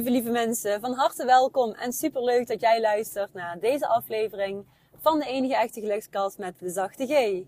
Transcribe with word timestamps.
lieve, 0.00 0.18
lieve 0.18 0.30
mensen, 0.30 0.80
van 0.80 0.92
harte 0.92 1.24
welkom 1.24 1.72
en 1.72 1.92
super 1.92 2.24
leuk 2.24 2.46
dat 2.46 2.60
jij 2.60 2.80
luistert 2.80 3.34
naar 3.34 3.58
deze 3.58 3.86
aflevering 3.86 4.66
van 5.00 5.18
de 5.18 5.26
enige 5.26 5.56
echte 5.56 5.80
gelukskast 5.80 6.38
met 6.38 6.58
de 6.58 6.68
zachte 6.68 7.06
G. 7.06 7.44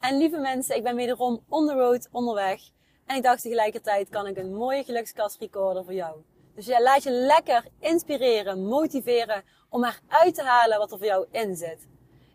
En 0.00 0.18
lieve 0.18 0.38
mensen, 0.38 0.76
ik 0.76 0.82
ben 0.82 0.96
wederom 0.96 1.44
on 1.48 1.66
the 1.66 1.72
road, 1.72 2.08
onderweg. 2.12 2.60
En 3.06 3.16
ik 3.16 3.22
dacht 3.22 3.42
tegelijkertijd 3.42 4.08
kan 4.08 4.26
ik 4.26 4.36
een 4.36 4.54
mooie 4.54 4.84
gelukskast 4.84 5.40
recorder 5.40 5.84
voor 5.84 5.94
jou. 5.94 6.16
Dus 6.54 6.66
ja, 6.66 6.82
laat 6.82 7.02
je 7.02 7.10
lekker 7.10 7.64
inspireren, 7.80 8.64
motiveren 8.64 9.42
om 9.68 9.84
eruit 9.84 10.34
te 10.34 10.42
halen 10.42 10.78
wat 10.78 10.92
er 10.92 10.98
voor 10.98 11.06
jou 11.06 11.26
in 11.30 11.56
zit. 11.56 11.86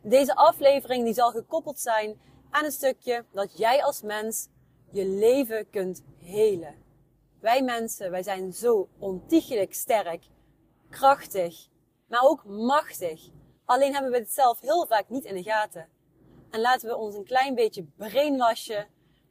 Deze 0.02 0.36
aflevering 0.36 1.04
die 1.04 1.14
zal 1.14 1.32
gekoppeld 1.32 1.80
zijn 1.80 2.20
aan 2.50 2.66
een 2.66 2.72
stukje 2.72 3.26
dat 3.32 3.58
jij 3.58 3.84
als 3.84 4.02
mens 4.02 4.48
je 4.92 5.06
leven 5.06 5.70
kunt 5.70 6.04
helen. 6.24 6.76
Wij 7.42 7.64
mensen, 7.64 8.12
wij 8.12 8.24
zijn 8.24 8.54
zo 8.54 8.90
ontiegelijk 9.00 9.74
sterk, 9.74 10.24
krachtig, 10.90 11.68
maar 12.08 12.22
ook 12.24 12.46
machtig. 12.46 13.30
Alleen 13.66 13.94
hebben 13.94 14.12
we 14.12 14.18
het 14.18 14.32
zelf 14.32 14.60
heel 14.60 14.86
vaak 14.86 15.10
niet 15.10 15.26
in 15.26 15.36
de 15.36 15.44
gaten. 15.44 15.90
En 16.50 16.60
laten 16.60 16.90
we 16.90 16.96
ons 16.96 17.16
een 17.16 17.24
klein 17.24 17.56
beetje 17.56 17.84
brainwashen 17.84 18.88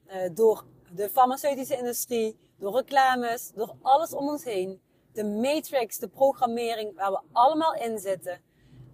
uh, 0.07 0.31
door 0.35 0.65
de 0.93 1.11
farmaceutische 1.11 1.77
industrie, 1.77 2.39
door 2.59 2.77
reclames, 2.77 3.53
door 3.55 3.75
alles 3.83 4.15
om 4.15 4.29
ons 4.29 4.45
heen. 4.45 4.81
De 5.13 5.25
matrix, 5.25 5.99
de 5.99 6.09
programmering 6.09 6.95
waar 6.95 7.11
we 7.11 7.21
allemaal 7.33 7.75
in 7.75 7.99
zitten. 7.99 8.41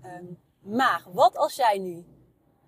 Um, 0.04 0.38
maar 0.60 1.04
wat 1.12 1.36
als 1.36 1.54
jij 1.54 1.78
nu 1.78 2.04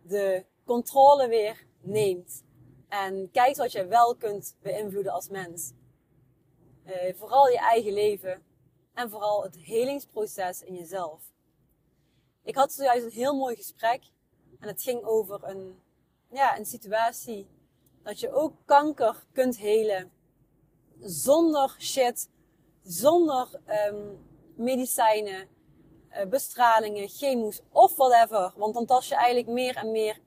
de 0.03 0.45
controle 0.65 1.29
weer 1.29 1.67
neemt 1.81 2.45
en 2.89 3.31
kijkt 3.33 3.57
wat 3.57 3.73
je 3.73 3.87
wel 3.87 4.17
kunt 4.17 4.57
beïnvloeden 4.63 5.13
als 5.13 5.29
mens? 5.29 5.73
Uh, 6.89 7.15
vooral 7.15 7.49
je 7.49 7.59
eigen 7.59 7.93
leven 7.93 8.43
en 8.95 9.11
vooral 9.11 9.43
het 9.43 9.57
helingsproces 9.57 10.63
in 10.63 10.75
jezelf. 10.75 11.23
Ik 12.43 12.55
had 12.55 12.73
zojuist 12.73 13.05
een 13.05 13.11
heel 13.11 13.37
mooi 13.37 13.57
gesprek 13.57 14.03
en 14.61 14.69
het 14.69 14.83
ging 14.83 15.05
over 15.05 15.45
een, 15.45 15.81
ja, 16.31 16.59
een 16.59 16.67
situatie 16.67 17.47
dat 18.03 18.21
je 18.21 18.33
ook 18.33 18.53
kanker 18.65 19.27
kunt 19.33 19.59
helen 19.59 20.13
zonder 21.01 21.77
shit, 21.79 22.29
zonder 22.83 23.61
um, 23.89 24.27
medicijnen, 24.57 25.49
uh, 26.11 26.27
bestralingen, 26.27 27.09
chemo's 27.09 27.63
of 27.71 27.97
whatever. 27.97 28.53
Want 28.57 28.75
dan 28.75 28.87
tas 28.87 29.09
je 29.09 29.15
eigenlijk 29.15 29.49
meer 29.49 29.77
en 29.77 29.91
meer 29.91 30.21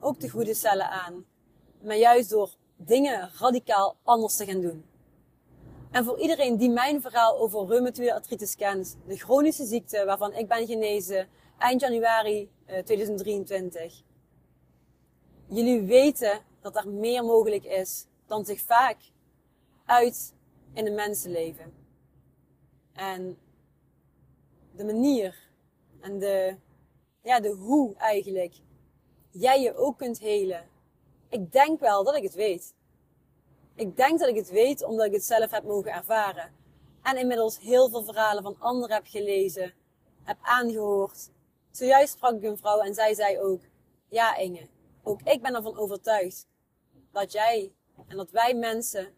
ook 0.00 0.20
de 0.20 0.30
goede 0.30 0.54
cellen 0.54 0.90
aan. 0.90 1.26
Maar 1.82 1.96
juist 1.96 2.30
door 2.30 2.54
dingen 2.76 3.30
radicaal 3.38 3.96
anders 4.02 4.36
te 4.36 4.44
gaan 4.44 4.60
doen. 4.60 4.84
En 5.96 6.04
voor 6.04 6.18
iedereen 6.20 6.56
die 6.56 6.70
mijn 6.70 7.00
verhaal 7.00 7.38
over 7.38 7.66
reumatoïde 7.66 8.14
artritis 8.14 8.56
kent, 8.56 8.96
de 9.06 9.16
chronische 9.16 9.64
ziekte 9.64 10.04
waarvan 10.04 10.34
ik 10.34 10.48
ben 10.48 10.66
genezen 10.66 11.28
eind 11.58 11.80
januari 11.80 12.50
2023. 12.84 13.82
Eh, 13.82 13.90
Jullie 15.48 15.82
weten 15.82 16.40
dat 16.60 16.76
er 16.76 16.88
meer 16.88 17.24
mogelijk 17.24 17.64
is 17.64 18.06
dan 18.26 18.44
zich 18.44 18.60
vaak 18.60 18.96
uit 19.84 20.34
in 20.72 20.86
een 20.86 20.94
mensenleven. 20.94 21.74
En 22.92 23.38
de 24.76 24.84
manier 24.84 25.48
en 26.00 26.18
de, 26.18 26.56
ja, 27.22 27.40
de 27.40 27.48
hoe 27.48 27.94
eigenlijk 27.96 28.54
jij 29.30 29.60
je 29.60 29.76
ook 29.76 29.98
kunt 29.98 30.18
helen. 30.18 30.68
Ik 31.28 31.52
denk 31.52 31.80
wel 31.80 32.04
dat 32.04 32.16
ik 32.16 32.22
het 32.22 32.34
weet. 32.34 32.74
Ik 33.76 33.96
denk 33.96 34.18
dat 34.18 34.28
ik 34.28 34.36
het 34.36 34.50
weet 34.50 34.84
omdat 34.84 35.06
ik 35.06 35.12
het 35.12 35.24
zelf 35.24 35.50
heb 35.50 35.64
mogen 35.64 35.92
ervaren. 35.92 36.54
En 37.02 37.16
inmiddels 37.16 37.58
heel 37.58 37.88
veel 37.88 38.04
verhalen 38.04 38.42
van 38.42 38.56
anderen 38.58 38.94
heb 38.94 39.06
gelezen, 39.06 39.74
heb 40.22 40.38
aangehoord. 40.40 41.30
Zojuist 41.70 42.12
sprak 42.12 42.34
ik 42.36 42.42
een 42.42 42.58
vrouw 42.58 42.80
en 42.80 42.94
zij 42.94 43.14
zei 43.14 43.38
ook, 43.38 43.62
ja 44.08 44.36
Inge, 44.36 44.68
ook 45.02 45.22
ik 45.22 45.42
ben 45.42 45.54
ervan 45.54 45.76
overtuigd 45.78 46.46
dat 47.12 47.32
jij 47.32 47.72
en 48.06 48.16
dat 48.16 48.30
wij 48.30 48.54
mensen 48.54 49.14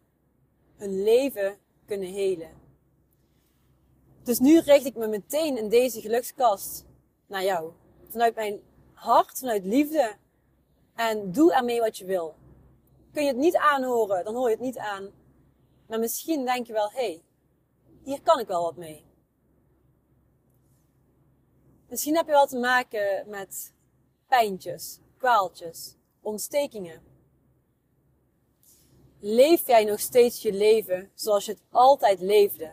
hun 0.77 1.03
leven 1.03 1.59
kunnen 1.87 2.09
helen. 2.09 2.51
Dus 4.23 4.39
nu 4.39 4.59
richt 4.59 4.87
ik 4.87 4.97
me 4.97 5.07
meteen 5.07 5.57
in 5.57 5.69
deze 5.69 6.01
gelukskast 6.01 6.85
naar 7.27 7.45
jou. 7.45 7.73
Vanuit 8.09 8.35
mijn 8.35 8.61
hart, 8.93 9.39
vanuit 9.39 9.65
liefde. 9.65 10.17
En 10.95 11.33
doe 11.33 11.55
ermee 11.55 11.81
wat 11.81 11.97
je 11.99 12.05
wil. 12.05 12.35
Kun 13.13 13.23
je 13.23 13.29
het 13.29 13.37
niet 13.37 13.57
aanhoren, 13.57 14.25
dan 14.25 14.35
hoor 14.35 14.49
je 14.49 14.55
het 14.55 14.65
niet 14.65 14.79
aan. 14.79 15.11
Maar 15.87 15.99
misschien 15.99 16.45
denk 16.45 16.67
je 16.67 16.73
wel, 16.73 16.91
hé, 16.91 16.97
hey, 16.97 17.23
hier 18.03 18.23
kan 18.23 18.39
ik 18.39 18.47
wel 18.47 18.63
wat 18.63 18.77
mee. 18.77 19.07
Misschien 21.89 22.17
heb 22.17 22.27
je 22.27 22.33
wel 22.33 22.47
te 22.47 22.59
maken 22.59 23.29
met 23.29 23.73
pijntjes, 24.27 25.01
kwaaltjes, 25.17 25.97
ontstekingen. 26.21 27.03
Leef 29.21 29.67
jij 29.67 29.85
nog 29.85 30.01
steeds 30.01 30.43
je 30.43 30.53
leven 30.53 31.11
zoals 31.15 31.45
je 31.45 31.53
het 31.53 31.63
altijd 31.71 32.21
leefde? 32.21 32.73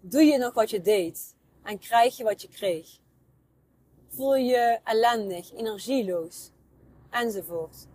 Doe 0.00 0.22
je 0.22 0.38
nog 0.38 0.54
wat 0.54 0.70
je 0.70 0.80
deed 0.80 1.34
en 1.62 1.78
krijg 1.78 2.16
je 2.16 2.24
wat 2.24 2.42
je 2.42 2.48
kreeg? 2.48 2.98
Voel 4.08 4.34
je 4.34 4.80
ellendig, 4.84 5.52
energieloos 5.52 6.50
enzovoort? 7.10 7.86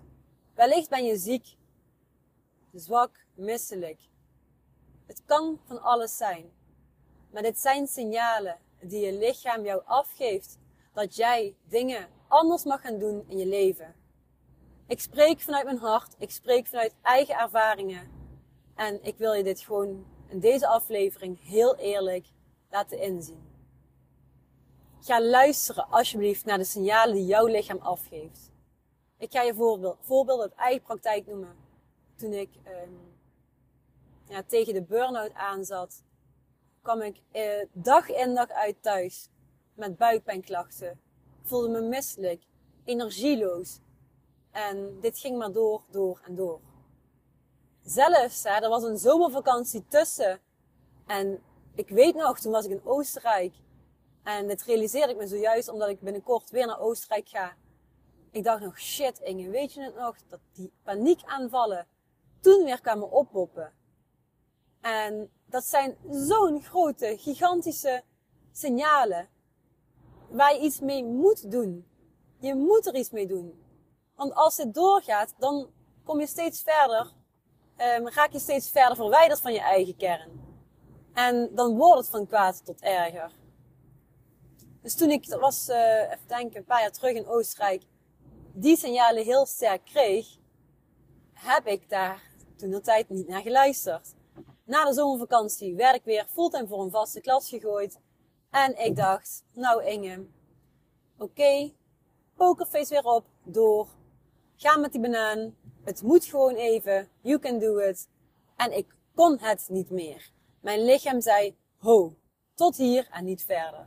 Wellicht 0.59 0.90
ben 0.90 1.06
je 1.06 1.18
ziek, 1.18 1.58
zwak, 2.74 3.25
misselijk. 3.34 4.00
Het 5.06 5.22
kan 5.25 5.59
van 5.68 5.81
alles 5.81 6.18
zijn. 6.18 6.52
Maar 7.31 7.42
dit 7.42 7.59
zijn 7.59 7.88
signalen 7.88 8.58
die 8.81 9.06
je 9.06 9.14
lichaam 9.14 9.64
jou 9.64 9.81
afgeeft 9.86 10.58
dat 10.94 11.16
jij 11.16 11.56
dingen 11.70 12.09
anders 12.28 12.64
mag 12.64 12.81
gaan 12.81 13.00
doen 13.00 13.24
in 13.28 13.38
je 13.38 13.46
leven. 13.46 13.96
Ik 14.88 15.00
spreek 15.00 15.40
vanuit 15.40 15.66
mijn 15.66 15.78
hart, 15.78 16.16
ik 16.18 16.31
spreek 16.31 16.68
vanuit 16.68 16.96
eigen 17.02 17.38
ervaringen. 17.38 18.12
En 18.76 19.03
ik 19.03 19.18
wil 19.18 19.34
je 19.34 19.44
dit 19.44 19.59
gewoon 19.59 20.06
in 20.28 20.40
deze 20.40 20.68
aflevering 20.68 21.41
heel 21.41 21.76
eerlijk 21.76 22.28
laten 22.70 23.00
inzien. 23.00 23.47
Ga 25.00 25.22
luisteren 25.22 25.90
alsjeblieft 25.90 26.46
naar 26.46 26.58
de 26.58 26.64
signalen 26.64 27.16
die 27.16 27.26
jouw 27.26 27.46
lichaam 27.46 27.78
afgeeft. 27.78 28.52
Ik 29.19 29.31
ga 29.31 29.41
je 29.41 29.53
voorbeeld, 29.53 29.97
voorbeeld 30.02 30.41
uit 30.41 30.53
eigen 30.53 30.81
praktijk 30.81 31.28
noemen. 31.28 31.56
Toen 32.16 32.34
ik 32.34 32.50
um, 32.56 33.00
ja, 34.28 34.44
tegen 34.44 34.74
de 34.74 34.81
burn-out 34.81 35.34
aanzat, 35.34 36.03
kwam 36.81 37.02
ik 37.02 37.22
eh, 37.31 37.66
dag 37.72 38.09
in 38.09 38.35
dag 38.35 38.50
uit 38.50 38.75
thuis 38.81 39.29
met 39.74 39.97
buikpijnklachten. 39.97 40.91
Ik 41.41 41.47
voelde 41.47 41.69
me 41.69 41.81
misselijk, 41.81 42.44
energieloos. 42.84 43.79
En 44.52 45.00
dit 45.02 45.18
ging 45.18 45.38
maar 45.38 45.52
door, 45.52 45.84
door 45.90 46.22
en 46.25 46.35
door. 46.35 46.59
Zelfs, 47.84 48.44
hè, 48.44 48.50
er 48.50 48.69
was 48.69 48.84
een 48.84 48.97
zomervakantie 48.97 49.85
tussen. 49.88 50.40
En 51.06 51.44
ik 51.75 51.90
weet 51.90 52.16
nog, 52.16 52.40
toen 52.40 52.52
was 52.52 52.66
ik 52.66 52.72
in 52.72 52.85
Oostenrijk. 52.85 53.53
En 54.24 54.47
dit 54.47 54.63
realiseerde 54.63 55.12
ik 55.12 55.18
me 55.18 55.28
zojuist 55.28 55.68
omdat 55.68 55.90
ik 55.90 56.00
binnenkort 56.00 56.50
weer 56.50 56.66
naar 56.66 56.79
Oostenrijk 56.79 57.29
ga. 57.29 57.56
Ik 58.31 58.44
dacht 58.44 58.62
nog, 58.62 58.79
shit 58.79 59.19
Inge, 59.19 59.50
weet 59.50 59.73
je 59.73 59.81
het 59.81 59.95
nog? 59.95 60.17
Dat 60.28 60.40
die 60.53 60.72
paniekaanvallen 60.84 61.88
toen 62.41 62.63
weer 62.63 62.81
kwamen 62.81 63.12
oppoppen. 63.12 63.73
En 64.81 65.31
dat 65.45 65.63
zijn 65.63 65.97
zo'n 66.09 66.62
grote, 66.62 67.16
gigantische 67.17 68.03
signalen. 68.51 69.29
Waar 70.29 70.53
je 70.53 70.62
iets 70.62 70.79
mee 70.79 71.03
moet 71.03 71.51
doen. 71.51 71.88
Je 72.40 72.56
moet 72.56 72.85
er 72.85 72.95
iets 72.95 73.09
mee 73.09 73.28
doen. 73.28 73.63
Want 74.16 74.34
als 74.34 74.56
dit 74.56 74.73
doorgaat, 74.73 75.34
dan 75.37 75.70
kom 76.03 76.20
je 76.20 76.28
steeds 76.28 76.61
verder, 76.61 77.14
um, 77.78 78.09
raak 78.09 78.31
je 78.31 78.40
steeds 78.40 78.70
verder 78.70 78.96
verwijderd 78.96 79.40
van 79.40 79.53
je 79.53 79.59
eigen 79.59 79.96
kern. 79.96 80.29
En 81.14 81.49
dan 81.55 81.76
wordt 81.78 81.97
het 81.97 82.09
van 82.09 82.28
kwaad 82.28 82.66
tot 82.66 82.81
erger. 82.81 83.31
Dus 84.81 84.96
toen 84.96 85.09
ik, 85.09 85.28
dat 85.28 85.40
was, 85.40 85.70
uh, 85.70 86.02
even 86.02 86.28
denken, 86.28 86.58
een 86.58 86.66
paar 86.66 86.81
jaar 86.81 86.91
terug 86.91 87.16
in 87.16 87.28
Oostenrijk, 87.28 87.84
die 88.59 88.78
signalen 88.78 89.23
heel 89.23 89.46
sterk 89.46 89.85
kreeg, 89.85 90.28
heb 91.34 91.67
ik 91.67 91.90
daar 91.90 92.22
toen 92.56 92.70
de 92.70 92.82
tijd 92.82 93.09
niet 93.09 93.28
naar 93.28 93.41
geluisterd. 93.41 94.16
Na 94.64 94.85
de 94.85 94.94
zomervakantie 94.94 95.76
werd 95.76 95.96
ik 95.96 96.03
weer 96.03 96.26
fulltime 96.29 96.67
voor 96.67 96.82
een 96.82 96.91
vaste 96.91 97.22
klas 97.22 97.50
gegooid. 97.50 98.00
En 98.50 98.85
ik 98.85 98.96
dacht, 98.96 99.44
nou 99.53 99.84
Inge, 99.84 100.26
oké, 101.14 101.23
okay, 101.23 101.76
pokerface 102.35 102.94
weer 102.94 103.03
op, 103.03 103.26
door. 103.44 103.88
Ga 104.56 104.78
met 104.78 104.91
die 104.91 105.02
banaan. 105.02 105.55
Het 105.84 106.02
moet 106.02 106.26
gewoon 106.26 106.55
even. 106.55 107.09
You 107.22 107.40
can 107.40 107.59
do 107.59 107.78
it. 107.78 108.08
En 108.55 108.78
ik 108.78 108.96
kon 109.16 109.38
het 109.40 109.66
niet 109.70 109.90
meer. 109.90 110.32
Mijn 110.62 110.85
lichaam 110.85 111.22
zei, 111.22 111.55
ho, 111.78 112.14
tot 112.53 112.78
hier 112.78 113.08
en 113.12 113.26
niet 113.26 113.44
verder. 113.44 113.85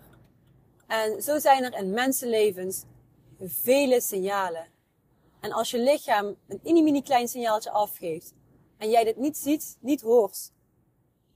En 0.87 1.23
zo 1.23 1.39
zijn 1.39 1.65
er 1.65 1.79
in 1.79 1.91
mensenlevens 1.91 2.85
vele 3.43 4.01
signalen. 4.01 4.69
En 5.41 5.53
als 5.53 5.71
je 5.71 5.79
lichaam 5.79 6.37
een 6.49 6.85
mini 6.85 7.03
klein 7.03 7.29
signaaltje 7.29 7.71
afgeeft 7.71 8.35
en 8.79 8.91
jij 8.91 9.05
dit 9.05 9.17
niet 9.17 9.37
ziet, 9.37 9.77
niet 9.81 10.01
hoort, 10.01 10.53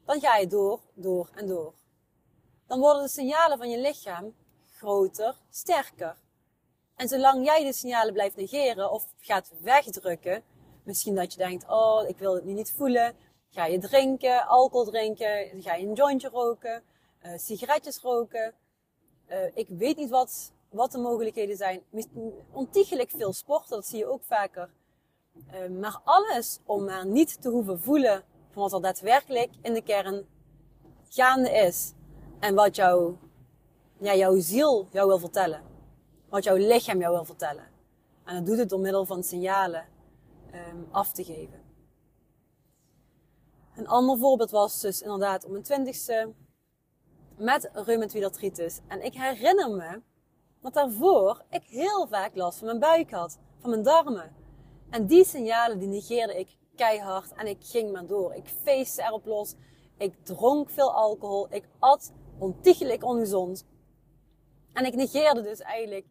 dan 0.04 0.20
ga 0.20 0.36
je 0.36 0.46
door, 0.46 0.80
door 0.94 1.30
en 1.34 1.46
door. 1.46 1.74
Dan 2.66 2.80
worden 2.80 3.02
de 3.02 3.08
signalen 3.08 3.58
van 3.58 3.70
je 3.70 3.78
lichaam 3.78 4.34
groter, 4.72 5.36
sterker. 5.50 6.16
En 6.96 7.08
zolang 7.08 7.44
jij 7.44 7.64
de 7.64 7.72
signalen 7.72 8.12
blijft 8.12 8.36
negeren 8.36 8.90
of 8.90 9.06
gaat 9.18 9.52
wegdrukken, 9.60 10.42
misschien 10.82 11.14
dat 11.14 11.32
je 11.32 11.38
denkt, 11.38 11.68
oh, 11.68 12.08
ik 12.08 12.18
wil 12.18 12.34
het 12.34 12.44
nu 12.44 12.52
niet 12.52 12.72
voelen, 12.72 13.14
ga 13.50 13.66
je 13.66 13.78
drinken, 13.78 14.46
alcohol 14.46 14.84
drinken, 14.84 15.62
ga 15.62 15.74
je 15.74 15.86
een 15.86 15.94
jointje 15.94 16.28
roken, 16.28 16.82
uh, 17.22 17.32
sigaretjes 17.36 17.98
roken. 17.98 18.54
Uh, 19.28 19.38
ik 19.54 19.68
weet 19.68 19.96
niet 19.96 20.10
wat, 20.10 20.52
wat 20.70 20.92
de 20.92 20.98
mogelijkheden 20.98 21.56
zijn. 21.56 21.82
Ontiegelijk 22.52 23.10
veel 23.10 23.32
sporten, 23.32 23.76
dat 23.76 23.86
zie 23.86 23.98
je 23.98 24.06
ook 24.06 24.24
vaker. 24.24 24.70
Uh, 25.54 25.80
maar 25.80 26.00
alles 26.04 26.60
om 26.64 26.84
maar 26.84 27.06
niet 27.06 27.42
te 27.42 27.48
hoeven 27.48 27.80
voelen 27.80 28.24
van 28.50 28.62
wat 28.62 28.72
er 28.72 28.82
daadwerkelijk 28.82 29.50
in 29.62 29.72
de 29.72 29.82
kern 29.82 30.26
gaande 31.08 31.50
is. 31.50 31.92
En 32.38 32.54
wat 32.54 32.76
jouw, 32.76 33.18
ja, 33.98 34.14
jouw 34.14 34.40
ziel 34.40 34.88
jou 34.90 35.06
wil 35.06 35.18
vertellen. 35.18 35.62
Wat 36.28 36.44
jouw 36.44 36.56
lichaam 36.56 37.00
jou 37.00 37.12
wil 37.12 37.24
vertellen. 37.24 37.68
En 38.24 38.34
dat 38.34 38.46
doet 38.46 38.58
het 38.58 38.68
door 38.68 38.80
middel 38.80 39.04
van 39.04 39.22
signalen 39.22 39.86
um, 40.54 40.88
af 40.90 41.12
te 41.12 41.24
geven. 41.24 41.64
Een 43.76 43.88
ander 43.88 44.18
voorbeeld 44.18 44.50
was 44.50 44.80
dus 44.80 45.02
inderdaad 45.02 45.44
om 45.44 45.50
mijn 45.50 45.62
twintigste 45.64 46.32
met 47.36 47.70
reumatoïde 47.72 48.26
artritis. 48.26 48.80
En 48.86 49.04
ik 49.04 49.14
herinner 49.14 49.70
me 49.70 50.00
dat 50.66 50.74
daarvoor 50.74 51.42
ik 51.50 51.62
heel 51.62 52.06
vaak 52.06 52.36
last 52.36 52.58
van 52.58 52.66
mijn 52.66 52.78
buik 52.78 53.10
had, 53.10 53.38
van 53.58 53.70
mijn 53.70 53.82
darmen. 53.82 54.34
En 54.90 55.06
die 55.06 55.24
signalen 55.24 55.78
die 55.78 55.88
negeerde 55.88 56.38
ik 56.38 56.56
keihard 56.74 57.32
en 57.32 57.46
ik 57.46 57.58
ging 57.60 57.92
maar 57.92 58.06
door. 58.06 58.34
Ik 58.34 58.48
feestte 58.48 59.02
erop 59.02 59.26
los. 59.26 59.54
Ik 59.96 60.24
dronk 60.24 60.70
veel 60.70 60.92
alcohol. 60.92 61.54
Ik 61.54 61.68
at 61.78 62.12
ontiegelijk 62.38 63.04
ongezond. 63.04 63.66
En 64.72 64.84
ik 64.84 64.94
negeerde 64.94 65.42
dus 65.42 65.60
eigenlijk 65.60 66.06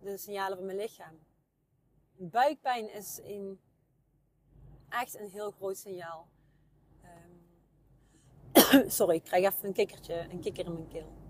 de 0.00 0.16
signalen 0.16 0.56
van 0.56 0.66
mijn 0.66 0.78
lichaam. 0.78 1.18
Buikpijn 2.16 2.92
is 2.92 3.20
een, 3.24 3.60
echt 4.88 5.18
een 5.18 5.30
heel 5.30 5.50
groot 5.50 5.76
signaal. 5.76 6.26
Um, 8.64 8.90
sorry, 8.98 9.14
ik 9.14 9.24
krijg 9.24 9.44
even 9.44 9.66
een 9.66 9.72
kikkertje, 9.72 10.26
een 10.30 10.40
kikker 10.40 10.64
in 10.64 10.72
mijn 10.72 10.88
keel. 10.88 11.21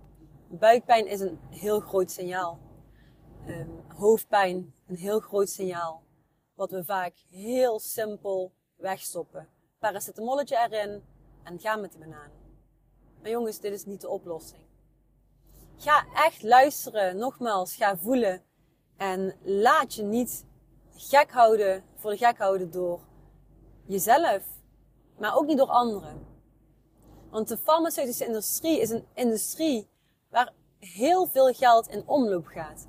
Buikpijn 0.59 1.07
is 1.07 1.21
een 1.21 1.39
heel 1.51 1.81
groot 1.81 2.11
signaal. 2.11 2.59
Um, 3.47 3.85
hoofdpijn, 3.97 4.75
een 4.87 4.97
heel 4.97 5.21
groot 5.21 5.49
signaal. 5.49 6.03
Wat 6.55 6.71
we 6.71 6.85
vaak 6.85 7.15
heel 7.31 7.81
simpel 7.81 8.53
wegstoppen. 8.77 9.49
Paracetamolletje 9.79 10.57
erin 10.57 11.03
en 11.43 11.61
ga 11.61 11.77
met 11.77 11.93
de 11.93 11.99
banaan. 11.99 12.31
Maar 13.21 13.31
jongens, 13.31 13.61
dit 13.61 13.73
is 13.73 13.85
niet 13.85 14.01
de 14.01 14.09
oplossing. 14.09 14.63
Ga 15.77 16.07
echt 16.15 16.43
luisteren, 16.43 17.17
nogmaals, 17.17 17.75
ga 17.75 17.97
voelen. 17.97 18.43
En 18.97 19.35
laat 19.43 19.95
je 19.95 20.03
niet 20.03 20.45
gek 20.95 21.31
houden, 21.31 21.85
voor 21.95 22.11
de 22.11 22.17
gek 22.17 22.39
houden 22.39 22.71
door 22.71 23.01
jezelf, 23.87 24.43
maar 25.19 25.37
ook 25.37 25.47
niet 25.47 25.59
door 25.59 25.71
anderen. 25.71 26.27
Want 27.31 27.49
de 27.49 27.59
farmaceutische 27.59 28.27
industrie 28.27 28.81
is 28.81 28.91
een 28.91 29.07
industrie 29.15 29.91
waar 30.33 30.53
heel 30.79 31.27
veel 31.27 31.53
geld 31.53 31.89
in 31.89 32.03
omloop 32.07 32.47
gaat. 32.47 32.89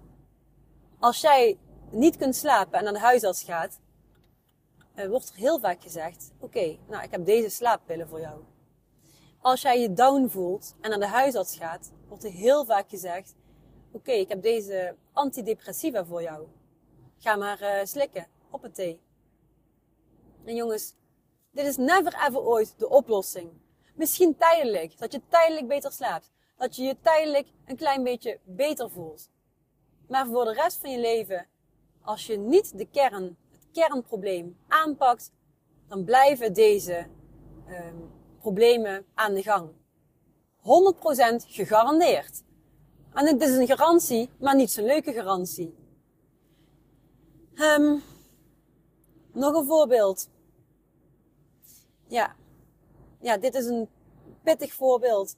Als 1.00 1.22
jij 1.22 1.57
niet 1.90 2.18
kunt 2.18 2.36
slapen 2.36 2.78
en 2.78 2.84
naar 2.84 2.94
de 2.94 3.00
huisarts 3.00 3.44
gaat, 3.44 3.80
uh, 4.95 5.07
wordt 5.07 5.30
er 5.30 5.36
heel 5.36 5.60
vaak 5.60 5.81
gezegd: 5.81 6.31
Oké, 6.40 6.78
nou, 6.88 7.04
ik 7.04 7.12
heb 7.12 7.25
deze 7.25 7.50
slaappillen 7.50 8.07
voor 8.07 8.19
jou. 8.19 8.44
Als 9.40 9.62
jij 9.62 9.80
je 9.80 9.94
down 9.94 10.28
voelt 10.28 10.75
en 10.81 10.90
naar 10.90 11.00
de 11.00 11.07
huisarts 11.07 11.57
gaat, 11.57 11.92
wordt 12.07 12.24
er 12.24 12.31
heel 12.31 12.66
vaak 12.66 12.90
gezegd: 12.90 13.36
Oké, 13.92 14.12
ik 14.12 14.30
heb 14.30 14.42
deze 14.42 14.96
antidepressiva 15.12 16.06
voor 16.06 16.22
jou. 16.22 16.48
Ga 17.18 17.36
maar 17.36 17.62
uh, 17.62 17.86
slikken, 17.86 18.28
op 18.50 18.62
het 18.62 18.75
thee. 18.75 19.01
En 20.46 20.56
jongens, 20.56 20.94
dit 21.51 21.66
is 21.66 21.78
never 21.78 22.13
ever 22.28 22.42
ooit 22.42 22.74
de 22.80 22.89
oplossing. 22.89 23.51
Misschien 23.96 24.38
tijdelijk, 24.38 24.98
dat 24.98 25.12
je 25.12 25.22
tijdelijk 25.28 25.68
beter 25.68 25.92
slaapt. 25.92 26.31
Dat 26.57 26.75
je 26.75 26.83
je 26.83 26.97
tijdelijk 27.01 27.47
een 27.65 27.75
klein 27.75 28.03
beetje 28.03 28.39
beter 28.44 28.89
voelt. 28.89 29.29
Maar 30.07 30.27
voor 30.27 30.45
de 30.45 30.53
rest 30.53 30.77
van 30.77 30.91
je 30.91 31.00
leven, 31.00 31.47
als 32.01 32.25
je 32.25 32.38
niet 32.38 32.77
de 32.77 32.85
kern 32.85 33.38
kernprobleem 33.71 34.57
aanpakt, 34.67 35.31
dan 35.88 36.03
blijven 36.03 36.53
deze 36.53 37.07
um, 37.67 38.11
problemen 38.39 39.05
aan 39.13 39.33
de 39.33 39.41
gang. 39.41 39.69
100% 40.59 40.63
gegarandeerd. 41.47 42.44
En 43.13 43.27
het 43.27 43.41
is 43.41 43.57
een 43.57 43.67
garantie, 43.67 44.29
maar 44.39 44.55
niet 44.55 44.71
zo'n 44.71 44.85
leuke 44.85 45.13
garantie. 45.13 45.75
Um, 47.55 48.03
nog 49.31 49.55
een 49.55 49.65
voorbeeld. 49.65 50.29
Ja. 52.07 52.35
ja, 53.19 53.38
dit 53.38 53.55
is 53.55 53.65
een 53.65 53.89
pittig 54.44 54.73
voorbeeld. 54.73 55.38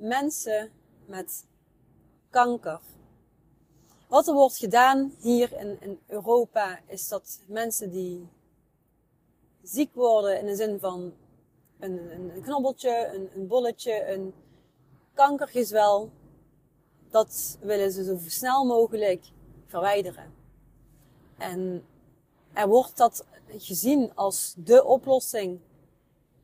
Mensen 0.00 0.70
met 1.06 1.46
kanker. 2.30 2.80
Wat 4.08 4.28
er 4.28 4.34
wordt 4.34 4.56
gedaan 4.56 5.14
hier 5.18 5.52
in, 5.52 5.80
in 5.80 6.00
Europa 6.06 6.80
is 6.86 7.08
dat 7.08 7.40
mensen 7.46 7.90
die 7.90 8.28
ziek 9.62 9.94
worden 9.94 10.38
in 10.38 10.46
de 10.46 10.56
zin 10.56 10.78
van 10.78 11.12
een, 11.78 12.10
een 12.12 12.42
knobbeltje, 12.42 13.10
een, 13.14 13.30
een 13.34 13.46
bolletje, 13.46 14.12
een 14.12 14.34
kankergezwel, 15.14 16.10
dat 17.10 17.58
willen 17.60 17.92
ze 17.92 18.04
zo 18.04 18.18
snel 18.26 18.64
mogelijk 18.64 19.24
verwijderen. 19.66 20.34
En 21.38 21.84
er 22.52 22.68
wordt 22.68 22.96
dat 22.96 23.26
gezien 23.48 24.14
als 24.14 24.54
de 24.56 24.84
oplossing. 24.84 25.60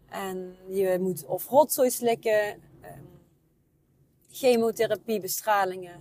En 0.08 0.56
je 0.68 0.98
moet 1.00 1.24
of 1.24 1.48
rotzooi 1.48 1.90
slikken, 1.90 2.62
chemotherapie, 4.36 5.20
bestralingen 5.20 6.00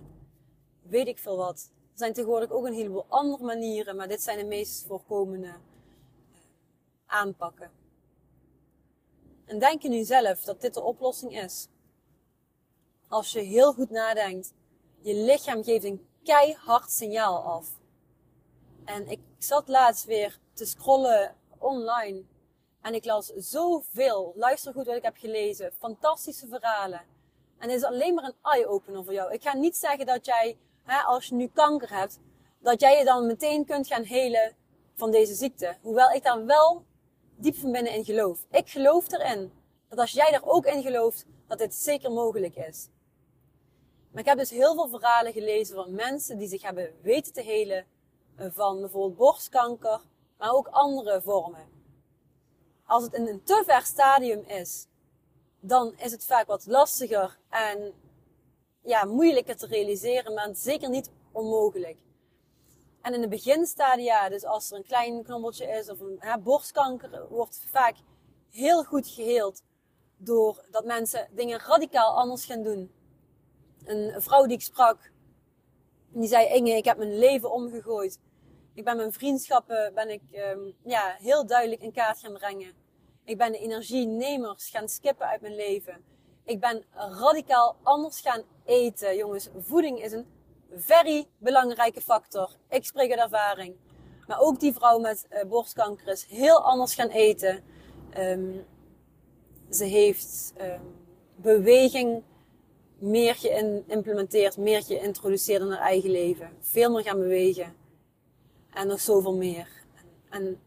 weet 0.82 1.06
ik 1.06 1.18
veel 1.18 1.36
wat. 1.36 1.70
Er 1.92 1.98
zijn 1.98 2.12
tegenwoordig 2.12 2.50
ook 2.50 2.66
een 2.66 2.72
heleboel 2.72 3.06
andere 3.08 3.44
manieren, 3.44 3.96
maar 3.96 4.08
dit 4.08 4.22
zijn 4.22 4.38
de 4.38 4.44
meest 4.44 4.86
voorkomende 4.86 5.46
eh, 5.46 5.54
aanpakken. 7.06 7.70
En 9.44 9.58
denk 9.58 9.82
je 9.82 9.88
nu 9.88 10.04
zelf 10.04 10.40
dat 10.40 10.60
dit 10.60 10.74
de 10.74 10.82
oplossing 10.82 11.42
is? 11.42 11.68
Als 13.08 13.32
je 13.32 13.40
heel 13.40 13.72
goed 13.72 13.90
nadenkt, 13.90 14.52
je 15.00 15.14
lichaam 15.14 15.64
geeft 15.64 15.84
een 15.84 16.06
keihard 16.22 16.90
signaal 16.90 17.42
af. 17.42 17.78
En 18.84 19.08
ik 19.08 19.20
zat 19.38 19.68
laatst 19.68 20.04
weer 20.04 20.38
te 20.52 20.64
scrollen 20.64 21.34
online 21.58 22.22
en 22.80 22.94
ik 22.94 23.04
las 23.04 23.26
zoveel. 23.26 24.32
Luister 24.36 24.72
goed 24.72 24.86
wat 24.86 24.96
ik 24.96 25.02
heb 25.02 25.16
gelezen. 25.16 25.72
Fantastische 25.72 26.46
verhalen. 26.46 27.15
En 27.58 27.68
het 27.68 27.78
is 27.78 27.84
alleen 27.84 28.14
maar 28.14 28.24
een 28.24 28.52
eye-opener 28.52 29.04
voor 29.04 29.12
jou. 29.12 29.32
Ik 29.32 29.42
ga 29.42 29.56
niet 29.56 29.76
zeggen 29.76 30.06
dat 30.06 30.26
jij 30.26 30.58
hè, 30.82 30.98
als 31.00 31.26
je 31.26 31.34
nu 31.34 31.50
kanker 31.54 31.90
hebt, 31.90 32.18
dat 32.58 32.80
jij 32.80 32.98
je 32.98 33.04
dan 33.04 33.26
meteen 33.26 33.64
kunt 33.64 33.86
gaan 33.86 34.02
helen 34.02 34.56
van 34.94 35.10
deze 35.10 35.34
ziekte. 35.34 35.76
Hoewel 35.82 36.10
ik 36.10 36.22
daar 36.22 36.44
wel 36.44 36.84
diep 37.36 37.56
van 37.56 37.72
binnen 37.72 37.92
in 37.92 38.04
geloof. 38.04 38.46
Ik 38.50 38.68
geloof 38.68 39.12
erin 39.12 39.52
dat 39.88 39.98
als 39.98 40.12
jij 40.12 40.30
daar 40.30 40.44
ook 40.44 40.66
in 40.66 40.82
gelooft, 40.82 41.24
dat 41.46 41.58
dit 41.58 41.74
zeker 41.74 42.12
mogelijk 42.12 42.56
is. 42.56 42.88
Maar 44.10 44.22
ik 44.22 44.28
heb 44.28 44.38
dus 44.38 44.50
heel 44.50 44.74
veel 44.74 44.88
verhalen 44.88 45.32
gelezen 45.32 45.74
van 45.74 45.94
mensen 45.94 46.38
die 46.38 46.48
zich 46.48 46.62
hebben 46.62 46.94
weten 47.02 47.32
te 47.32 47.42
helen 47.42 47.86
van 48.36 48.80
bijvoorbeeld 48.80 49.16
borstkanker, 49.16 50.00
maar 50.38 50.52
ook 50.52 50.66
andere 50.66 51.22
vormen. 51.22 51.68
Als 52.86 53.02
het 53.02 53.12
in 53.12 53.26
een 53.26 53.42
te 53.42 53.62
ver 53.66 53.82
stadium 53.82 54.44
is, 54.46 54.86
dan 55.66 55.94
is 55.96 56.12
het 56.12 56.24
vaak 56.24 56.46
wat 56.46 56.66
lastiger 56.66 57.38
en 57.48 57.92
ja, 58.82 59.04
moeilijker 59.04 59.56
te 59.56 59.66
realiseren, 59.66 60.34
maar 60.34 60.48
zeker 60.52 60.88
niet 60.88 61.10
onmogelijk. 61.32 61.96
En 63.02 63.14
in 63.14 63.20
de 63.20 63.28
beginstadia, 63.28 64.28
dus 64.28 64.44
als 64.44 64.70
er 64.70 64.76
een 64.76 64.84
klein 64.84 65.22
knobbeltje 65.22 65.66
is 65.66 65.90
of 65.90 66.00
een 66.00 66.42
borstkanker, 66.42 67.28
wordt 67.28 67.66
vaak 67.70 67.96
heel 68.50 68.84
goed 68.84 69.08
geheeld 69.08 69.62
doordat 70.16 70.84
mensen 70.84 71.28
dingen 71.32 71.58
radicaal 71.58 72.16
anders 72.16 72.44
gaan 72.44 72.62
doen. 72.62 72.92
Een 73.84 74.22
vrouw 74.22 74.46
die 74.46 74.56
ik 74.56 74.62
sprak, 74.62 75.12
die 76.08 76.28
zei: 76.28 76.46
Inge, 76.54 76.76
ik 76.76 76.84
heb 76.84 76.98
mijn 76.98 77.18
leven 77.18 77.52
omgegooid. 77.52 78.18
Ik 78.74 78.84
ben 78.84 78.96
mijn 78.96 79.12
vriendschappen 79.12 79.94
ben 79.94 80.10
ik, 80.10 80.22
um, 80.32 80.74
ja, 80.84 81.16
heel 81.18 81.46
duidelijk 81.46 81.82
in 81.82 81.92
kaart 81.92 82.18
gaan 82.18 82.32
brengen. 82.32 82.85
Ik 83.26 83.38
ben 83.38 83.52
de 83.52 83.58
energienemers 83.58 84.68
gaan 84.68 84.88
skippen 84.88 85.26
uit 85.26 85.40
mijn 85.40 85.54
leven. 85.54 86.04
Ik 86.44 86.60
ben 86.60 86.84
radicaal 86.94 87.76
anders 87.82 88.20
gaan 88.20 88.42
eten. 88.64 89.16
Jongens, 89.16 89.48
voeding 89.58 90.02
is 90.02 90.12
een 90.12 90.26
very 90.74 91.26
belangrijke 91.38 92.00
factor. 92.00 92.50
Ik 92.68 92.84
spreek 92.84 93.10
uit 93.10 93.20
ervaring. 93.20 93.74
Maar 94.26 94.40
ook 94.40 94.60
die 94.60 94.72
vrouw 94.72 94.98
met 94.98 95.26
uh, 95.30 95.44
borstkanker 95.44 96.08
is 96.08 96.24
heel 96.24 96.62
anders 96.62 96.94
gaan 96.94 97.08
eten. 97.08 97.64
Um, 98.18 98.64
Ze 99.70 99.84
heeft 99.84 100.52
um, 100.60 100.80
beweging 101.36 102.22
meer 102.98 103.34
geïmplementeerd, 103.34 104.56
meer 104.56 104.82
geïntroduceerd 104.82 105.62
in 105.62 105.70
haar 105.70 105.80
eigen 105.80 106.10
leven. 106.10 106.50
Veel 106.60 106.90
meer 106.90 107.02
gaan 107.02 107.18
bewegen. 107.18 107.76
En 108.70 108.86
nog 108.86 109.00
zoveel 109.00 109.34
meer. 109.34 109.68
En 110.30 110.60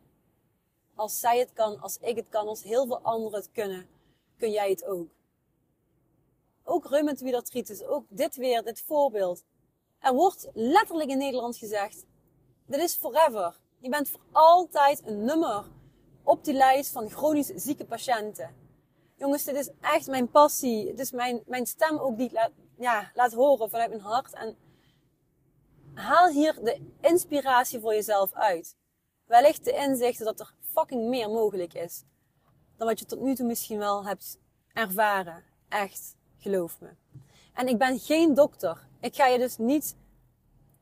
als 1.00 1.20
zij 1.20 1.39
het 1.39 1.53
kan, 1.53 1.79
als 1.79 1.98
ik 2.01 2.15
het 2.15 2.29
kan, 2.29 2.48
als 2.48 2.63
heel 2.63 2.86
veel 2.86 3.00
anderen 3.00 3.39
het 3.39 3.51
kunnen, 3.51 3.89
kun 4.38 4.51
jij 4.51 4.70
het 4.70 4.86
ook. 4.86 5.10
Ook 6.63 6.86
rheumatoïde 6.86 7.38
artritis, 7.38 7.84
ook 7.84 8.06
dit 8.10 8.36
weer, 8.36 8.63
dit 8.63 8.82
voorbeeld. 8.82 9.44
Er 10.00 10.13
wordt 10.13 10.48
letterlijk 10.53 11.10
in 11.10 11.18
Nederland 11.18 11.58
gezegd, 11.58 12.06
dit 12.65 12.79
is 12.79 12.96
forever. 12.96 13.60
Je 13.77 13.89
bent 13.89 14.10
voor 14.10 14.22
altijd 14.32 15.06
een 15.06 15.25
nummer 15.25 15.65
op 16.24 16.44
die 16.44 16.53
lijst 16.53 16.91
van 16.91 17.10
chronisch 17.10 17.51
zieke 17.56 17.86
patiënten. 17.86 18.56
Jongens, 19.15 19.44
dit 19.44 19.56
is 19.56 19.70
echt 19.82 20.08
mijn 20.08 20.29
passie. 20.29 20.88
Het 20.88 21.00
is 21.00 21.12
mijn, 21.12 21.44
mijn 21.46 21.65
stem 21.65 21.98
ook 21.98 22.18
die 22.18 22.25
ik 22.25 22.32
laat, 22.32 22.51
ja, 22.77 23.12
laat 23.13 23.34
horen 23.34 23.70
vanuit 23.70 23.89
mijn 23.89 24.01
hart. 24.01 24.34
En 24.34 24.58
haal 25.94 26.29
hier 26.29 26.53
de 26.63 26.91
inspiratie 27.01 27.79
voor 27.79 27.94
jezelf 27.94 28.34
uit. 28.34 28.77
Wellicht 29.25 29.65
de 29.65 29.72
inzichten 29.72 30.25
dat 30.25 30.39
er 30.39 30.53
fucking 30.74 31.10
meer 31.10 31.30
mogelijk 31.30 31.74
is. 31.74 32.04
Dan 32.78 32.88
wat 32.88 33.00
je 33.00 33.06
tot 33.06 33.20
nu 33.20 33.36
toe 33.36 33.46
misschien 33.46 33.78
wel 33.78 34.06
hebt 34.06 34.40
ervaren. 34.74 35.44
Echt, 35.70 36.16
geloof 36.38 36.80
me. 36.80 36.90
En 37.54 37.68
ik 37.68 37.78
ben 37.78 38.00
geen 38.00 38.34
dokter. 38.34 38.88
Ik 39.00 39.16
ga 39.16 39.28
je 39.28 39.38
dus 39.38 39.58
niet, 39.58 39.96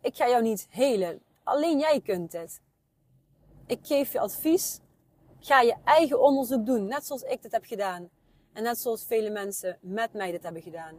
ik 0.01 0.15
ga 0.15 0.29
jou 0.29 0.44
niet 0.44 0.67
helen. 0.70 1.22
Alleen 1.44 1.79
jij 1.79 2.01
kunt 2.01 2.32
dit. 2.32 2.62
Ik 3.65 3.79
geef 3.84 4.12
je 4.12 4.20
advies. 4.20 4.79
Ga 5.39 5.62
je 5.62 5.75
eigen 5.84 6.22
onderzoek 6.22 6.65
doen, 6.65 6.88
net 6.88 7.06
zoals 7.06 7.22
ik 7.22 7.41
dit 7.41 7.51
heb 7.51 7.65
gedaan. 7.65 8.10
En 8.53 8.63
net 8.63 8.77
zoals 8.77 9.06
vele 9.06 9.29
mensen 9.29 9.77
met 9.82 10.13
mij 10.13 10.32
dit 10.32 10.44
hebben 10.44 10.62
gedaan. 10.62 10.96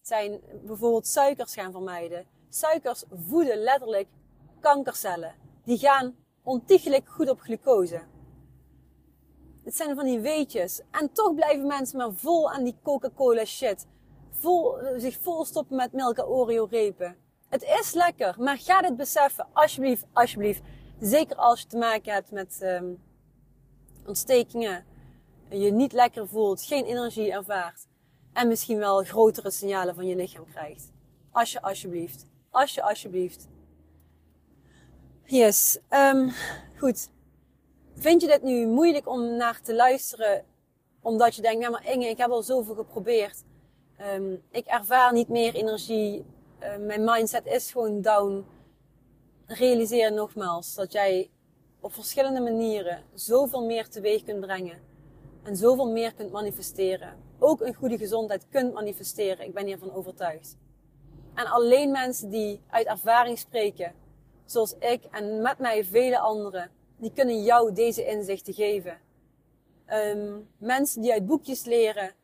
Zijn 0.00 0.40
bijvoorbeeld 0.62 1.06
suikers 1.06 1.54
gaan 1.54 1.72
vermijden. 1.72 2.26
Suikers 2.48 3.04
voeden 3.10 3.58
letterlijk 3.58 4.08
kankercellen. 4.60 5.34
Die 5.64 5.78
gaan 5.78 6.16
ontiegelijk 6.42 7.08
goed 7.08 7.28
op 7.30 7.40
glucose. 7.40 8.02
Het 9.64 9.76
zijn 9.76 9.94
van 9.94 10.04
die 10.04 10.20
weetjes. 10.20 10.80
En 10.90 11.12
toch 11.12 11.34
blijven 11.34 11.66
mensen 11.66 11.98
maar 11.98 12.12
vol 12.12 12.50
aan 12.50 12.64
die 12.64 12.76
Coca-Cola 12.82 13.44
shit. 13.44 13.86
Vol, 14.30 14.76
zich 14.96 15.18
volstoppen 15.18 15.76
met 15.76 15.92
melk 15.92 16.18
Oreo 16.18 16.66
repen. 16.70 17.16
Het 17.48 17.62
is 17.62 17.92
lekker, 17.92 18.34
maar 18.38 18.58
ga 18.58 18.80
dit 18.80 18.96
beseffen. 18.96 19.46
Alsjeblieft, 19.52 20.06
alsjeblieft. 20.12 20.62
Zeker 21.00 21.36
als 21.36 21.60
je 21.60 21.66
te 21.66 21.76
maken 21.76 22.12
hebt 22.12 22.30
met 22.30 22.60
um, 22.62 23.02
ontstekingen. 24.06 24.84
Je 25.48 25.72
niet 25.72 25.92
lekker 25.92 26.28
voelt, 26.28 26.62
geen 26.62 26.84
energie 26.84 27.32
ervaart. 27.32 27.86
En 28.32 28.48
misschien 28.48 28.78
wel 28.78 29.04
grotere 29.04 29.50
signalen 29.50 29.94
van 29.94 30.06
je 30.06 30.16
lichaam 30.16 30.44
krijgt. 30.44 30.92
Als 31.30 31.52
je 31.52 31.62
alsjeblieft. 31.62 32.26
Als 32.50 32.74
je 32.74 32.82
alsjeblieft. 32.82 33.48
Yes. 35.30 35.78
Um, 35.90 36.32
goed. 36.78 37.08
Vind 37.94 38.20
je 38.20 38.26
dit 38.26 38.42
nu 38.42 38.66
moeilijk 38.66 39.08
om 39.08 39.36
naar 39.36 39.60
te 39.62 39.74
luisteren? 39.74 40.44
Omdat 41.02 41.34
je 41.34 41.42
denkt, 41.42 41.62
ja 41.62 41.70
maar 41.70 41.86
Inge, 41.86 42.08
ik 42.08 42.18
heb 42.18 42.30
al 42.30 42.42
zoveel 42.42 42.74
geprobeerd. 42.74 43.44
Um, 44.14 44.42
ik 44.50 44.66
ervaar 44.66 45.12
niet 45.12 45.28
meer 45.28 45.54
energie. 45.54 46.24
Uh, 46.62 46.76
mijn 46.76 47.04
mindset 47.04 47.46
is 47.46 47.72
gewoon 47.72 48.00
down. 48.00 48.46
Realiseer 49.46 50.12
nogmaals 50.12 50.74
dat 50.74 50.92
jij 50.92 51.30
op 51.80 51.92
verschillende 51.92 52.40
manieren 52.40 53.04
zoveel 53.14 53.64
meer 53.64 53.88
teweeg 53.88 54.24
kunt 54.24 54.40
brengen. 54.40 54.78
En 55.42 55.56
zoveel 55.56 55.90
meer 55.90 56.14
kunt 56.14 56.32
manifesteren. 56.32 57.16
Ook 57.38 57.60
een 57.60 57.74
goede 57.74 57.98
gezondheid 57.98 58.46
kunt 58.48 58.72
manifesteren. 58.72 59.46
Ik 59.46 59.54
ben 59.54 59.66
hiervan 59.66 59.92
overtuigd. 59.92 60.56
En 61.34 61.46
alleen 61.46 61.90
mensen 61.90 62.30
die 62.30 62.60
uit 62.70 62.86
ervaring 62.86 63.38
spreken, 63.38 63.94
zoals 64.50 64.74
ik 64.78 65.04
en 65.04 65.42
met 65.42 65.58
mij 65.58 65.84
vele 65.84 66.18
anderen, 66.18 66.70
die 66.96 67.12
kunnen 67.12 67.42
jou 67.42 67.72
deze 67.72 68.06
inzichten 68.06 68.54
geven. 68.54 69.00
Um, 69.92 70.48
mensen 70.58 71.02
die 71.02 71.12
uit 71.12 71.26
boekjes 71.26 71.64
leren, 71.64 72.14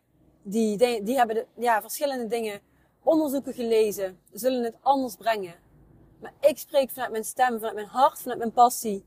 die, 0.42 0.76
die 1.02 1.16
hebben 1.16 1.36
de, 1.36 1.46
ja, 1.56 1.80
verschillende 1.80 2.26
dingen, 2.26 2.60
onderzoeken 3.02 3.54
gelezen, 3.54 4.20
zullen 4.32 4.64
het 4.64 4.76
anders 4.80 5.16
brengen. 5.16 5.54
Maar 6.20 6.32
ik 6.40 6.58
spreek 6.58 6.90
vanuit 6.90 7.10
mijn 7.10 7.24
stem, 7.24 7.54
vanuit 7.58 7.74
mijn 7.74 7.86
hart, 7.86 8.18
vanuit 8.18 8.38
mijn 8.38 8.52
passie, 8.52 9.04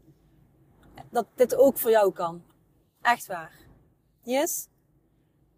dat 1.11 1.25
dit 1.35 1.55
ook 1.55 1.77
voor 1.77 1.91
jou 1.91 2.11
kan. 2.11 2.43
Echt 3.01 3.27
waar. 3.27 3.53
Yes? 4.23 4.67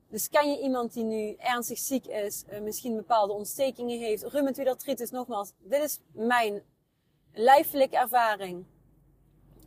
Dus 0.09 0.29
ken 0.29 0.51
je 0.51 0.61
iemand 0.61 0.93
die 0.93 1.03
nu 1.03 1.35
ernstig 1.37 1.77
ziek 1.77 2.05
is, 2.05 2.43
uh, 2.51 2.59
misschien 2.59 2.95
bepaalde 2.95 3.33
ontstekingen 3.33 3.99
heeft, 3.99 4.23
rheumatoïde 4.23 4.69
artritis, 4.69 5.11
nogmaals, 5.11 5.53
dit 5.57 5.83
is 5.83 5.99
mijn 6.11 6.63
lijfelijke 7.33 7.97
ervaring. 7.97 8.65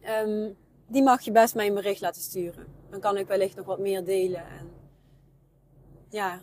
Um, 0.09 0.57
die 0.87 1.03
mag 1.03 1.23
je 1.23 1.33
best 1.33 1.55
mij 1.55 1.67
een 1.67 1.75
bericht 1.75 2.01
laten 2.01 2.23
sturen. 2.23 2.67
Dan 2.91 3.01
kan 3.01 3.17
ik 3.17 3.27
wellicht 3.27 3.57
nog 3.57 3.67
wat 3.67 3.79
meer 3.79 4.05
delen. 4.05 4.47
En 4.47 4.71
ja, 6.09 6.41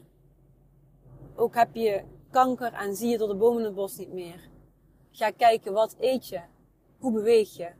ook 1.35 1.55
heb 1.55 1.75
je 1.75 2.03
kanker 2.31 2.73
en 2.73 2.95
zie 2.95 3.09
je 3.09 3.17
door 3.17 3.27
de 3.27 3.35
bomen 3.35 3.59
in 3.59 3.65
het 3.65 3.75
bos 3.75 3.97
niet 3.97 4.13
meer. 4.13 4.49
Ga 5.11 5.31
kijken, 5.31 5.73
wat 5.73 5.95
eet 5.99 6.27
je? 6.27 6.41
Hoe 6.97 7.11
beweeg 7.11 7.55
je? 7.57 7.71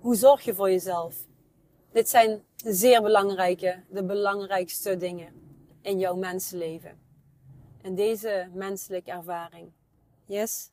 Hoe 0.00 0.14
zorg 0.14 0.42
je 0.42 0.54
voor 0.54 0.70
jezelf? 0.70 1.26
Dit 1.92 2.08
zijn 2.08 2.42
zeer 2.56 3.02
belangrijke, 3.02 3.82
de 3.90 4.04
belangrijkste 4.04 4.96
dingen 4.96 5.32
in 5.80 5.98
jouw 5.98 6.14
mensenleven. 6.14 6.98
En 7.82 7.94
deze 7.94 8.48
menselijke 8.52 9.10
ervaring. 9.10 9.72
Yes? 10.24 10.70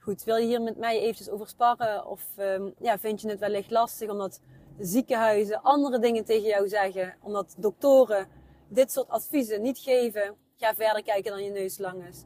Goed, 0.00 0.24
wil 0.24 0.36
je 0.36 0.46
hier 0.46 0.62
met 0.62 0.76
mij 0.76 1.00
eventjes 1.00 1.28
over 1.28 1.48
sparren? 1.48 2.06
Of 2.06 2.22
um, 2.38 2.74
ja, 2.78 2.98
vind 2.98 3.20
je 3.20 3.28
het 3.28 3.38
wellicht 3.38 3.70
lastig 3.70 4.10
omdat 4.10 4.40
ziekenhuizen 4.78 5.62
andere 5.62 5.98
dingen 5.98 6.24
tegen 6.24 6.48
jou 6.48 6.68
zeggen? 6.68 7.16
Omdat 7.22 7.54
doktoren 7.58 8.28
dit 8.68 8.92
soort 8.92 9.08
adviezen 9.08 9.62
niet 9.62 9.78
geven? 9.78 10.36
Ga 10.56 10.74
verder 10.74 11.02
kijken 11.02 11.30
dan 11.30 11.44
je 11.44 11.50
neus 11.50 11.78
lang 11.78 12.06
is. 12.06 12.24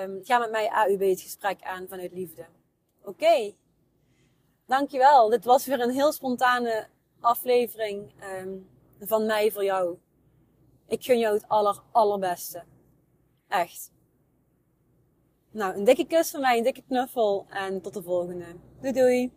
Um, 0.00 0.20
ga 0.22 0.38
met 0.38 0.50
mij 0.50 0.68
AUB 0.68 1.00
het 1.00 1.20
gesprek 1.20 1.62
aan 1.62 1.88
vanuit 1.88 2.12
liefde. 2.12 2.46
Oké. 3.04 3.54
Dankjewel. 4.66 5.28
Dit 5.28 5.44
was 5.44 5.66
weer 5.66 5.80
een 5.80 5.90
heel 5.90 6.12
spontane 6.12 6.86
aflevering 7.20 8.12
um, 8.22 8.68
van 9.00 9.26
mij 9.26 9.50
voor 9.50 9.64
jou. 9.64 9.98
Ik 10.86 11.04
gun 11.04 11.18
jou 11.18 11.34
het 11.34 11.48
aller, 11.48 11.82
allerbeste. 11.92 12.64
Echt. 13.48 13.90
Nou, 15.52 15.76
een 15.76 15.84
dikke 15.84 16.06
kus 16.06 16.30
van 16.30 16.40
mij, 16.40 16.56
een 16.58 16.64
dikke 16.64 16.82
knuffel 16.88 17.46
en 17.48 17.80
tot 17.80 17.94
de 17.94 18.02
volgende. 18.02 18.44
Doei 18.80 18.92
doei! 18.92 19.32